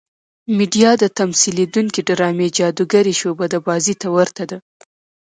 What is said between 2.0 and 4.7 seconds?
ډرامې جادوګرې شعبده بازۍ ته ورته ده.